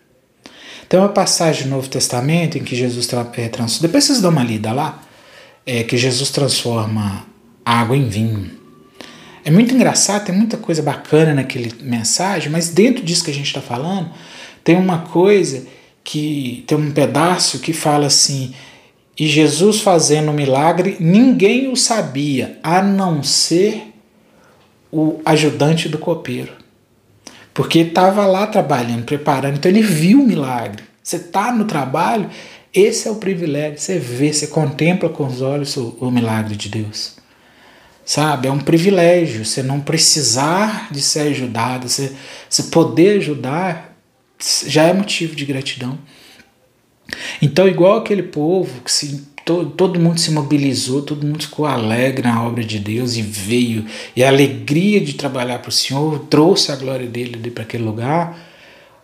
Tem 0.87 0.99
uma 0.99 1.09
passagem 1.09 1.63
do 1.63 1.69
Novo 1.69 1.89
Testamento 1.89 2.57
em 2.57 2.63
que 2.63 2.75
Jesus 2.75 3.09
é, 3.37 3.47
trans... 3.47 3.79
Depois 3.79 4.03
vocês 4.03 4.21
dão 4.21 4.29
uma 4.29 4.43
lida 4.43 4.71
lá, 4.71 5.01
é, 5.65 5.81
que 5.83 5.97
Jesus 5.97 6.29
transforma 6.29 7.25
água 7.65 7.97
em 7.97 8.07
vinho. 8.07 8.51
É 9.43 9.49
muito 9.49 9.73
engraçado, 9.73 10.25
tem 10.25 10.35
muita 10.35 10.55
coisa 10.55 10.83
bacana 10.83 11.33
naquele 11.33 11.73
mensagem, 11.81 12.51
mas 12.51 12.69
dentro 12.69 13.03
disso 13.03 13.23
que 13.23 13.31
a 13.31 13.33
gente 13.33 13.47
está 13.47 13.59
falando, 13.59 14.11
tem 14.63 14.77
uma 14.77 14.99
coisa 14.99 15.65
que 16.03 16.63
tem 16.67 16.77
um 16.77 16.91
pedaço 16.91 17.59
que 17.59 17.73
fala 17.73 18.05
assim: 18.05 18.53
e 19.17 19.27
Jesus 19.27 19.81
fazendo 19.81 20.31
o 20.31 20.33
milagre, 20.33 20.97
ninguém 20.99 21.71
o 21.71 21.75
sabia, 21.75 22.59
a 22.63 22.81
não 22.81 23.21
ser 23.21 23.93
o 24.91 25.19
ajudante 25.25 25.87
do 25.87 25.97
copeiro. 25.97 26.51
Porque 27.53 27.79
estava 27.79 28.25
lá 28.25 28.47
trabalhando, 28.47 29.03
preparando, 29.03 29.57
então 29.57 29.71
ele 29.71 29.81
viu 29.81 30.21
o 30.21 30.27
milagre. 30.27 30.83
Você 31.03 31.17
está 31.17 31.51
no 31.51 31.65
trabalho, 31.65 32.29
esse 32.73 33.07
é 33.07 33.11
o 33.11 33.15
privilégio. 33.15 33.77
Você 33.77 33.99
vê, 33.99 34.33
você 34.33 34.47
contempla 34.47 35.09
com 35.09 35.27
os 35.27 35.41
olhos 35.41 35.77
o, 35.77 35.95
o 35.99 36.09
milagre 36.09 36.55
de 36.55 36.69
Deus. 36.69 37.17
Sabe? 38.03 38.47
É 38.47 38.51
um 38.51 38.59
privilégio 38.59 39.45
você 39.45 39.61
não 39.61 39.79
precisar 39.79 40.87
de 40.91 41.01
ser 41.01 41.21
ajudado, 41.27 41.87
você, 41.87 42.13
você 42.49 42.63
poder 42.63 43.17
ajudar 43.17 43.95
já 44.67 44.83
é 44.83 44.93
motivo 44.93 45.35
de 45.35 45.45
gratidão. 45.45 45.97
Então, 47.41 47.67
igual 47.67 47.97
aquele 47.97 48.23
povo 48.23 48.81
que 48.81 48.91
se 48.91 49.33
todo, 49.45 49.69
todo 49.71 49.99
mundo 49.99 50.19
se 50.19 50.31
mobilizou, 50.31 51.01
todo 51.01 51.25
mundo 51.25 51.43
ficou 51.43 51.65
alegre 51.65 52.27
na 52.27 52.43
obra 52.43 52.63
de 52.63 52.79
Deus 52.79 53.15
e 53.15 53.21
veio, 53.21 53.85
e 54.15 54.23
a 54.23 54.27
alegria 54.27 54.99
de 55.01 55.13
trabalhar 55.13 55.59
para 55.59 55.69
o 55.69 55.71
Senhor 55.71 56.19
trouxe 56.29 56.71
a 56.71 56.75
glória 56.75 57.07
dele 57.07 57.51
para 57.51 57.63
aquele 57.63 57.83
lugar. 57.83 58.51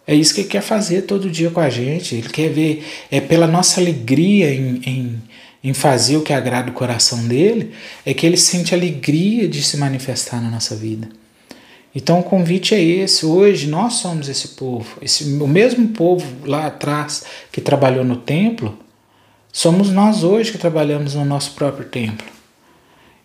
É 0.08 0.16
isso 0.16 0.34
que 0.34 0.42
ele 0.42 0.50
quer 0.50 0.62
fazer 0.62 1.04
todo 1.04 1.30
dia 1.30 1.51
com 1.51 1.60
a 1.60 1.70
gente. 1.70 2.16
Ele 2.16 2.30
quer 2.30 2.50
ver, 2.50 2.84
é 3.12 3.22
pela 3.22 3.46
nossa 3.46 3.80
alegria 3.80 4.51
em, 4.51 4.82
em, 4.84 5.22
em 5.63 5.74
fazer 5.74 6.18
o 6.18 6.24
que 6.24 6.34
agrada 6.34 6.72
o 6.72 6.74
coração 6.74 7.28
dele, 7.28 7.74
é 8.04 8.12
que 8.12 8.25
ele 8.25 8.38
sente 8.38 8.74
alegria 8.74 9.48
de 9.48 9.62
se 9.62 9.78
manifestar 9.78 10.42
na 10.42 10.50
nossa 10.50 10.75
vida. 10.75 11.08
Então 11.93 12.19
o 12.19 12.24
convite 12.24 12.75
é 12.75 12.81
esse. 12.81 13.25
Hoje 13.25 13.67
nós 13.67 13.93
somos 13.93 14.29
esse 14.29 14.50
povo, 14.50 14.98
esse, 15.01 15.24
o 15.24 15.48
mesmo 15.48 15.88
povo 15.89 16.25
lá 16.48 16.67
atrás 16.67 17.24
que 17.51 17.62
trabalhou 17.62 18.03
no 18.05 18.15
templo, 18.15 18.77
somos 19.51 19.89
nós 19.89 20.24
hoje 20.24 20.51
que 20.51 20.58
trabalhamos 20.58 21.15
no 21.15 21.25
nosso 21.25 21.51
próprio 21.51 21.86
templo. 21.88 22.27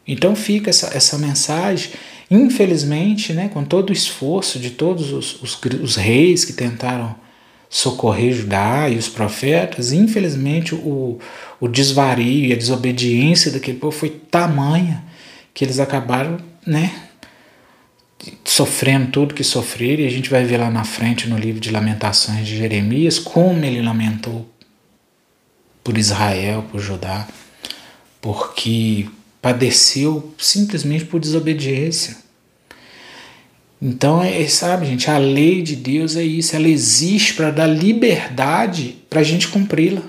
Então 0.06 0.35
fica 0.35 0.71
essa, 0.71 0.97
essa 0.97 1.18
mensagem. 1.18 1.92
Infelizmente, 2.30 3.33
né, 3.33 3.49
com 3.49 3.64
todo 3.64 3.90
o 3.90 3.92
esforço 3.92 4.59
de 4.59 4.71
todos 4.71 5.12
os, 5.12 5.42
os, 5.42 5.61
os 5.83 5.97
reis 5.97 6.44
que 6.44 6.52
tentaram 6.52 7.14
socorrer 7.68 8.33
Judá 8.33 8.88
e 8.88 8.97
os 8.97 9.09
profetas, 9.09 9.92
infelizmente 9.92 10.75
o, 10.75 11.18
o 11.61 11.68
desvario 11.68 12.47
e 12.47 12.52
a 12.52 12.56
desobediência 12.56 13.50
daquele 13.50 13.78
povo 13.78 13.97
foi 13.97 14.11
tamanha 14.11 15.02
que 15.52 15.64
eles 15.64 15.80
acabaram 15.80 16.38
né, 16.66 17.04
sofrendo 18.45 19.11
tudo 19.11 19.35
que 19.35 19.45
sofreram, 19.45 20.02
e 20.02 20.07
a 20.07 20.11
gente 20.11 20.31
vai 20.31 20.45
ver 20.45 20.59
lá 20.59 20.71
na 20.71 20.85
frente 20.85 21.28
no 21.28 21.37
livro 21.37 21.61
de 21.61 21.71
Lamentações 21.71 22.47
de 22.47 22.57
Jeremias 22.57 23.19
como 23.19 23.64
ele 23.64 23.83
lamentou 23.83 24.49
por 25.83 25.99
Israel, 25.99 26.64
por 26.71 26.81
Judá, 26.81 27.28
porque 28.21 29.07
padeceu 29.43 30.35
simplesmente 30.38 31.04
por 31.04 31.21
desobediência. 31.21 32.16
Então, 33.81 34.23
é, 34.23 34.47
sabe, 34.49 34.87
gente, 34.87 35.11
a 35.11 35.19
lei 35.19 35.61
de 35.61 35.76
Deus 35.76 36.16
é 36.16 36.23
isso, 36.23 36.57
ela 36.57 36.69
existe 36.69 37.35
para 37.35 37.50
dar 37.50 37.66
liberdade 37.66 38.97
para 39.11 39.21
a 39.21 39.25
gente 39.25 39.49
cumpri-la. 39.49 40.02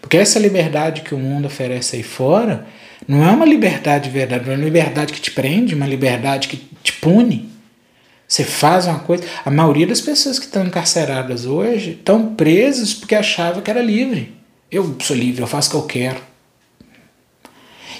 Porque 0.00 0.16
essa 0.16 0.40
liberdade 0.40 1.02
que 1.02 1.14
o 1.14 1.18
mundo 1.18 1.46
oferece 1.46 1.96
aí 1.96 2.02
fora 2.02 2.66
não 3.06 3.24
é 3.24 3.30
uma 3.30 3.44
liberdade 3.44 4.08
verdade, 4.08 4.46
não 4.46 4.52
é 4.52 4.56
uma 4.56 4.64
liberdade 4.64 5.12
que 5.12 5.20
te 5.20 5.30
prende, 5.30 5.74
uma 5.74 5.86
liberdade 5.86 6.48
que 6.48 6.56
te 6.82 6.92
pune. 6.94 7.50
Você 8.26 8.44
faz 8.44 8.86
uma 8.86 9.00
coisa. 9.00 9.24
A 9.44 9.50
maioria 9.50 9.86
das 9.86 10.00
pessoas 10.00 10.38
que 10.38 10.46
estão 10.46 10.66
encarceradas 10.66 11.46
hoje 11.46 11.90
estão 11.90 12.34
presas 12.34 12.94
porque 12.94 13.14
achavam 13.14 13.62
que 13.62 13.70
era 13.70 13.82
livre. 13.82 14.32
Eu 14.70 14.96
sou 15.00 15.14
livre, 15.14 15.42
eu 15.42 15.46
faço 15.46 15.68
o 15.68 15.70
que 15.70 15.76
eu 15.76 16.02
quero. 16.02 16.20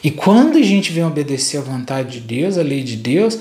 E 0.02 0.10
quando 0.10 0.58
a 0.58 0.62
gente 0.62 0.92
vem 0.92 1.04
obedecer 1.04 1.58
à 1.58 1.60
vontade 1.60 2.20
de 2.20 2.26
Deus, 2.26 2.58
à 2.58 2.62
lei 2.62 2.82
de 2.82 2.96
Deus, 2.96 3.38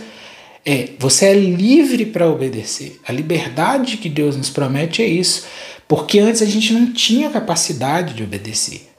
é, 0.65 0.89
você 0.97 1.25
é 1.25 1.33
livre 1.33 2.05
para 2.05 2.29
obedecer. 2.29 2.99
A 3.05 3.11
liberdade 3.11 3.97
que 3.97 4.07
Deus 4.07 4.37
nos 4.37 4.49
promete 4.49 5.01
é 5.01 5.05
isso. 5.05 5.45
Porque 5.87 6.19
antes 6.19 6.41
a 6.41 6.45
gente 6.45 6.73
não 6.73 6.93
tinha 6.93 7.29
capacidade 7.29 8.13
de 8.13 8.23
obedecer. 8.23 8.92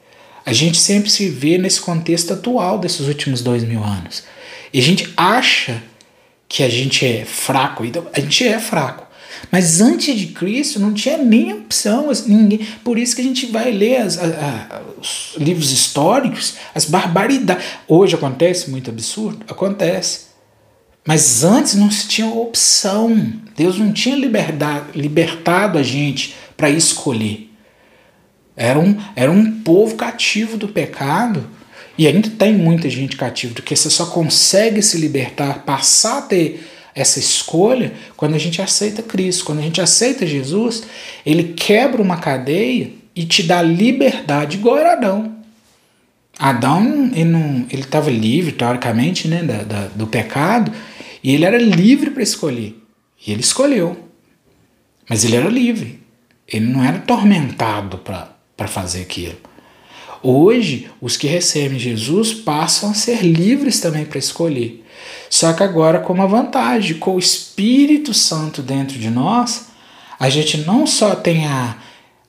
A 0.45 0.53
gente 0.53 0.79
sempre 0.79 1.11
se 1.11 1.29
vê 1.29 1.57
nesse 1.57 1.81
contexto 1.81 2.33
atual 2.35 2.79
desses 2.79 3.07
últimos 3.07 3.41
dois 3.41 3.65
mil 3.65 3.83
anos. 3.83 4.25
E 4.73 4.79
a 4.79 4.83
gente 4.83 5.13
acha 5.17 5.83
que 6.49 6.63
a 6.63 6.69
gente 6.69 7.07
é 7.07 7.25
fraco. 7.25 7.85
Então, 7.85 8.07
a 8.13 8.21
gente 8.21 8.47
é 8.47 8.59
fraco. 8.59 9.05
Mas 9.51 9.81
antes 9.81 10.19
de 10.19 10.27
Cristo 10.29 10.81
não 10.81 10.93
tinha 10.93 11.17
nem 11.17 11.53
opção, 11.53 12.11
ninguém. 12.27 12.67
Por 12.83 12.99
isso 12.99 13.15
que 13.15 13.23
a 13.23 13.25
gente 13.25 13.47
vai 13.47 13.71
ler 13.71 13.99
as, 13.99 14.19
a, 14.19 14.27
a, 14.27 15.01
os 15.01 15.35
livros 15.37 15.71
históricos, 15.71 16.55
as 16.75 16.85
barbaridades. 16.85 17.65
Hoje 17.89 18.15
acontece 18.15 18.71
muito 18.71 18.91
absurdo? 18.91 19.45
Acontece. 19.49 20.35
Mas 21.07 21.45
antes 21.45 21.75
não 21.75 21.91
se 21.91 22.09
tinha 22.09 22.27
opção. 22.27 23.33
Deus 23.57 23.79
não 23.79 23.93
tinha 23.93 24.17
liberdade, 24.17 24.99
libertado 24.99 25.79
a 25.79 25.83
gente 25.83 26.35
para 26.57 26.71
escolher. 26.71 27.51
Era 28.57 28.79
um, 28.79 28.97
era 29.17 29.31
um 29.31 29.61
povo 29.61 29.97
cativo 29.97 30.57
do 30.57 30.69
pecado. 30.69 31.49
E 31.97 32.07
ainda 32.07 32.29
tem 32.29 32.55
muita 32.55 32.89
gente 32.91 33.17
cativa, 33.17 33.55
porque 33.55 33.77
você 33.77 33.89
só 33.89 34.07
consegue 34.07 34.83
se 34.83 34.99
libertar, 34.99 35.65
passar 35.65 36.19
a 36.19 36.23
ter 36.23 36.69
essa 36.95 37.19
escolha 37.19 37.93
quando 38.17 38.35
a 38.35 38.39
gente 38.39 38.63
aceita 38.63 39.03
Cristo. 39.03 39.45
Quando 39.45 39.59
a 39.59 39.63
gente 39.63 39.81
aceita 39.81 40.27
Jesus, 40.27 40.85
ele 41.25 41.55
quebra 41.55 42.01
uma 42.01 42.17
cadeia 42.17 42.91
e 43.15 43.25
te 43.25 43.43
dá 43.43 43.63
liberdade, 43.63 44.57
igual 44.57 44.79
era 44.79 44.93
Adão. 44.93 45.35
Adão 46.37 47.11
ele 47.15 47.65
estava 47.73 48.11
livre, 48.11 48.53
teoricamente, 48.53 49.29
né, 49.29 49.43
da, 49.43 49.63
da, 49.63 49.87
do 49.89 50.07
pecado, 50.07 50.73
e 51.23 51.33
ele 51.33 51.45
era 51.45 51.59
livre 51.59 52.11
para 52.11 52.23
escolher. 52.23 52.77
E 53.25 53.33
ele 53.33 53.41
escolheu. 53.41 53.97
Mas 55.09 55.25
ele 55.25 55.37
era 55.37 55.49
livre. 55.49 56.01
Ele 56.47 56.67
não 56.67 56.83
era 56.83 56.97
atormentado 56.97 57.99
para 57.99 58.34
fazer 58.67 59.03
aquilo. 59.03 59.37
Hoje, 60.23 60.91
os 61.01 61.17
que 61.17 61.27
recebem 61.27 61.79
Jesus 61.79 62.33
passam 62.33 62.91
a 62.91 62.95
ser 62.95 63.23
livres 63.23 63.81
também 63.81 64.07
para 64.07 64.19
escolher. 64.19 64.83
Só 65.29 65.53
que 65.53 65.63
agora 65.63 65.99
com 65.99 66.13
uma 66.13 66.27
vantagem, 66.27 66.99
com 66.99 67.17
o 67.17 67.19
Espírito 67.19 68.15
Santo 68.15 68.63
dentro 68.63 68.99
de 68.99 69.11
nós, 69.11 69.69
a 70.19 70.31
gente 70.31 70.59
não 70.59 70.87
só 70.87 71.15
tem 71.15 71.47
a, 71.47 71.77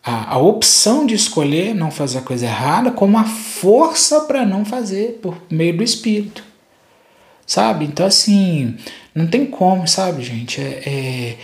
a, 0.03 0.34
a 0.36 0.38
opção 0.38 1.05
de 1.05 1.15
escolher 1.15 1.74
não 1.74 1.89
fazer 1.89 2.17
a 2.17 2.22
coisa 2.22 2.46
errada 2.46 2.91
como 2.91 3.17
a 3.17 3.24
força 3.24 4.22
para 4.22 4.46
não 4.46 4.65
fazer 4.65 5.20
por 5.22 5.38
meio 5.50 5.77
do 5.77 5.84
Espírito. 5.84 6.44
Sabe? 7.48 7.86
Então, 7.86 8.05
assim, 8.05 8.75
não 9.13 9.27
tem 9.27 9.46
como, 9.46 9.88
sabe, 9.88 10.24
gente? 10.24 10.60
É, 10.60 10.82
é, 10.86 11.38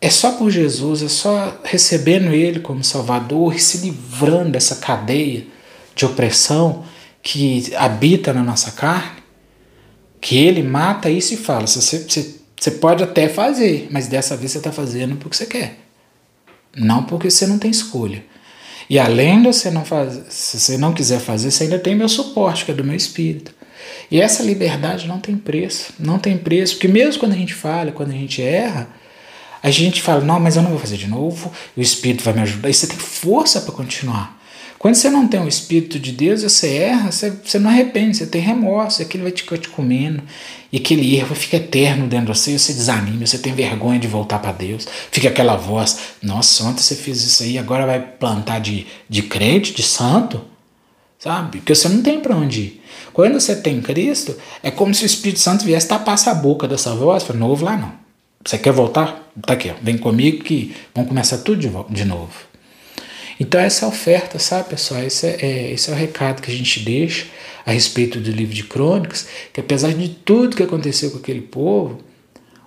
é 0.00 0.08
só 0.08 0.32
por 0.32 0.50
Jesus, 0.50 1.02
é 1.02 1.08
só 1.08 1.60
recebendo 1.62 2.32
Ele 2.32 2.60
como 2.60 2.82
Salvador 2.82 3.54
e 3.54 3.58
se 3.58 3.78
livrando 3.78 4.52
dessa 4.52 4.76
cadeia 4.76 5.46
de 5.94 6.06
opressão 6.06 6.84
que 7.22 7.74
habita 7.76 8.32
na 8.32 8.42
nossa 8.42 8.70
carne, 8.70 9.20
que 10.20 10.38
Ele 10.38 10.62
mata 10.62 11.10
isso 11.10 11.34
e 11.34 11.36
fala: 11.36 11.66
você, 11.66 11.98
você, 11.98 12.34
você 12.58 12.70
pode 12.70 13.02
até 13.02 13.28
fazer, 13.28 13.88
mas 13.90 14.06
dessa 14.06 14.36
vez 14.36 14.52
você 14.52 14.58
está 14.58 14.72
fazendo 14.72 15.16
porque 15.16 15.36
você 15.36 15.46
quer. 15.46 15.78
Não 16.74 17.04
porque 17.04 17.30
você 17.30 17.46
não 17.46 17.58
tem 17.58 17.70
escolha. 17.70 18.24
E 18.88 18.98
além 18.98 19.42
de 19.42 19.48
você 19.48 19.70
não 19.70 19.84
fazer, 19.84 20.24
se 20.30 20.58
você 20.58 20.78
não 20.78 20.94
quiser 20.94 21.20
fazer, 21.20 21.50
você 21.50 21.64
ainda 21.64 21.78
tem 21.78 21.94
meu 21.94 22.08
suporte, 22.08 22.64
que 22.64 22.70
é 22.70 22.74
do 22.74 22.82
meu 22.82 22.96
espírito. 22.96 23.54
E 24.10 24.20
essa 24.20 24.42
liberdade 24.42 25.06
não 25.06 25.20
tem 25.20 25.36
preço, 25.36 25.92
não 25.98 26.18
tem 26.18 26.36
preço, 26.36 26.74
porque 26.74 26.88
mesmo 26.88 27.20
quando 27.20 27.32
a 27.32 27.36
gente 27.36 27.54
falha, 27.54 27.92
quando 27.92 28.10
a 28.10 28.14
gente 28.14 28.42
erra, 28.42 28.88
a 29.62 29.70
gente 29.70 30.00
fala, 30.00 30.20
não, 30.20 30.40
mas 30.40 30.56
eu 30.56 30.62
não 30.62 30.70
vou 30.70 30.78
fazer 30.78 30.96
de 30.96 31.06
novo, 31.06 31.52
o 31.76 31.80
Espírito 31.80 32.24
vai 32.24 32.34
me 32.34 32.40
ajudar, 32.40 32.68
e 32.68 32.74
você 32.74 32.86
tem 32.86 32.96
força 32.96 33.60
para 33.60 33.72
continuar. 33.72 34.40
Quando 34.78 34.94
você 34.94 35.10
não 35.10 35.28
tem 35.28 35.38
o 35.38 35.46
Espírito 35.46 35.98
de 35.98 36.10
Deus, 36.10 36.42
você 36.42 36.74
erra, 36.74 37.12
você, 37.12 37.30
você 37.30 37.58
não 37.58 37.68
arrepende, 37.68 38.16
você 38.16 38.26
tem 38.26 38.40
remorso, 38.40 39.02
aquilo 39.02 39.24
vai 39.24 39.32
te, 39.32 39.44
te 39.44 39.68
comendo, 39.68 40.22
e 40.72 40.78
aquele 40.78 41.14
erro 41.14 41.34
fica 41.34 41.58
eterno 41.58 42.06
dentro 42.06 42.32
de 42.32 42.38
você, 42.38 42.58
você 42.58 42.72
desanima, 42.72 43.26
você 43.26 43.36
tem 43.36 43.52
vergonha 43.52 44.00
de 44.00 44.08
voltar 44.08 44.38
para 44.38 44.52
Deus, 44.52 44.88
fica 45.10 45.28
aquela 45.28 45.54
voz, 45.54 45.98
nossa, 46.22 46.64
ontem 46.64 46.80
você 46.80 46.94
fez 46.94 47.22
isso 47.22 47.42
aí, 47.42 47.58
agora 47.58 47.84
vai 47.84 48.00
plantar 48.00 48.58
de, 48.60 48.86
de 49.06 49.20
crente, 49.20 49.74
de 49.74 49.82
santo, 49.82 50.40
sabe? 51.18 51.58
Porque 51.58 51.74
você 51.74 51.86
não 51.86 52.00
tem 52.00 52.18
para 52.18 52.34
onde 52.34 52.60
ir. 52.60 52.82
Quando 53.12 53.38
você 53.38 53.54
tem 53.54 53.82
Cristo, 53.82 54.34
é 54.62 54.70
como 54.70 54.94
se 54.94 55.02
o 55.02 55.06
Espírito 55.06 55.40
Santo 55.40 55.62
viesse 55.62 55.88
tapar 55.88 56.16
a 56.26 56.34
boca 56.34 56.66
dessa 56.66 56.94
voz, 56.94 57.22
fala, 57.22 57.38
não 57.38 57.48
ouve 57.48 57.64
lá 57.64 57.76
não. 57.76 57.99
Você 58.44 58.56
quer 58.56 58.72
voltar? 58.72 59.30
Tá 59.42 59.52
aqui, 59.52 59.70
ó, 59.70 59.74
vem 59.82 59.98
comigo 59.98 60.42
que 60.42 60.74
vamos 60.94 61.08
começar 61.08 61.38
tudo 61.38 61.58
de, 61.60 61.68
de 61.90 62.04
novo. 62.06 62.32
Então 63.38 63.60
essa 63.60 63.84
é 63.84 63.86
a 63.86 63.88
oferta, 63.88 64.38
sabe, 64.38 64.70
pessoal? 64.70 65.02
Esse 65.02 65.26
é, 65.26 65.38
é, 65.42 65.72
esse 65.72 65.90
é 65.90 65.92
o 65.92 65.96
recado 65.96 66.40
que 66.40 66.50
a 66.50 66.54
gente 66.54 66.80
deixa 66.80 67.26
a 67.66 67.72
respeito 67.72 68.18
do 68.18 68.30
livro 68.30 68.54
de 68.54 68.64
Crônicas, 68.64 69.28
que 69.52 69.60
apesar 69.60 69.92
de 69.92 70.08
tudo 70.08 70.56
que 70.56 70.62
aconteceu 70.62 71.10
com 71.10 71.18
aquele 71.18 71.42
povo, 71.42 71.98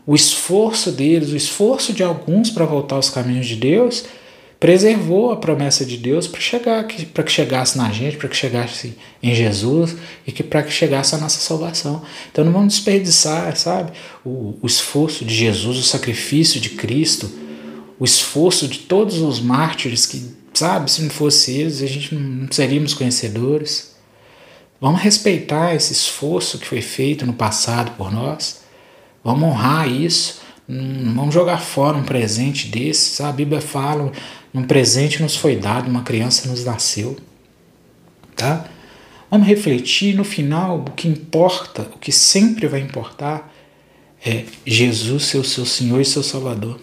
o 0.05 0.13
esforço 0.13 0.91
deles, 0.91 1.31
o 1.31 1.35
esforço 1.35 1.91
de 1.91 2.03
alguns 2.03 2.51
para 2.51 2.65
voltar 2.65 2.95
aos 2.95 3.09
caminhos 3.09 3.47
de 3.47 3.55
Deus, 3.55 4.05
preservou 4.63 5.33
a 5.33 5.35
promessa 5.35 5.85
de 5.85 5.97
Deus 5.97 6.25
para 6.25 6.39
chegar 6.39 6.87
para 7.13 7.23
que 7.25 7.31
chegasse 7.33 7.77
na 7.77 7.91
gente, 7.91 8.15
para 8.15 8.29
que 8.29 8.35
chegasse 8.37 8.95
em 9.21 9.35
Jesus 9.35 9.97
e 10.25 10.31
que 10.31 10.41
para 10.41 10.63
que 10.63 10.71
chegasse 10.71 11.13
a 11.13 11.17
nossa 11.17 11.41
salvação. 11.41 12.01
Então 12.31 12.45
não 12.45 12.53
vamos 12.53 12.75
desperdiçar, 12.75 13.53
sabe, 13.57 13.91
o, 14.23 14.57
o 14.61 14.65
esforço 14.65 15.25
de 15.25 15.35
Jesus, 15.35 15.77
o 15.77 15.83
sacrifício 15.83 16.61
de 16.61 16.69
Cristo, 16.69 17.29
o 17.99 18.05
esforço 18.05 18.65
de 18.65 18.79
todos 18.79 19.17
os 19.17 19.41
mártires 19.41 20.05
que 20.05 20.41
Sabe, 20.53 20.89
se 20.91 21.01
não 21.01 21.09
fosse 21.09 21.51
eles, 21.51 21.81
a 21.81 21.87
gente 21.87 22.13
não 22.13 22.47
seríamos 22.51 22.93
conhecedores. 22.93 23.95
Vamos 24.79 25.01
respeitar 25.01 25.73
esse 25.73 25.91
esforço 25.91 26.59
que 26.59 26.67
foi 26.67 26.81
feito 26.81 27.25
no 27.25 27.33
passado 27.33 27.97
por 27.97 28.11
nós. 28.11 28.61
Vamos 29.23 29.43
honrar 29.43 29.89
isso. 29.89 30.41
vamos 30.67 31.33
jogar 31.33 31.57
fora 31.57 31.97
um 31.97 32.03
presente 32.03 32.67
desse. 32.67 33.15
Sabe? 33.15 33.29
A 33.29 33.33
Bíblia 33.33 33.61
fala: 33.61 34.11
um 34.53 34.63
presente 34.63 35.21
nos 35.21 35.35
foi 35.35 35.55
dado, 35.55 35.89
uma 35.89 36.03
criança 36.03 36.47
nos 36.47 36.63
nasceu. 36.63 37.17
Tá? 38.35 38.69
Vamos 39.29 39.47
refletir. 39.47 40.15
No 40.15 40.23
final, 40.23 40.79
o 40.79 40.91
que 40.91 41.07
importa, 41.07 41.83
o 41.93 41.97
que 41.97 42.11
sempre 42.11 42.67
vai 42.67 42.79
importar, 42.79 43.51
é 44.23 44.45
Jesus 44.65 45.23
ser 45.23 45.37
o 45.37 45.43
seu 45.43 45.65
Senhor 45.65 45.99
e 45.99 46.05
seu 46.05 46.21
Salvador. 46.21 46.79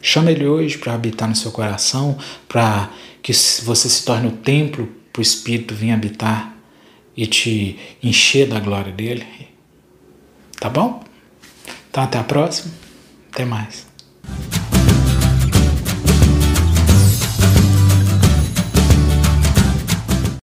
Chama 0.00 0.32
Ele 0.32 0.46
hoje 0.46 0.76
para 0.78 0.94
habitar 0.94 1.28
no 1.28 1.36
seu 1.36 1.52
coração, 1.52 2.18
para 2.48 2.90
que 3.22 3.32
você 3.62 3.88
se 3.88 4.04
torne 4.04 4.26
o 4.26 4.32
templo 4.32 4.88
para 5.12 5.20
o 5.20 5.22
Espírito 5.22 5.74
vir 5.74 5.92
habitar 5.92 6.56
e 7.16 7.26
te 7.26 7.78
encher 8.02 8.48
da 8.48 8.58
glória 8.58 8.92
dele. 8.92 9.24
Tá 10.58 10.68
bom? 10.68 11.04
Então 11.88 12.02
até 12.02 12.18
a 12.18 12.24
próxima. 12.24 12.72
Até 13.30 13.44
mais. 13.44 13.86